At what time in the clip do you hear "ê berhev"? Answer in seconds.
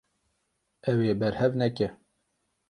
1.11-1.51